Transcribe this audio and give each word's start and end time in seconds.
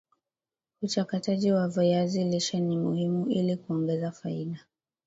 uchakataji 0.81 1.51
wa 1.51 1.67
viazi 1.67 2.23
lishe 2.23 2.59
ni 2.59 2.77
muhimu 2.77 3.29
ili 3.29 3.57
kuongeza 3.57 4.11
faida 4.11 4.65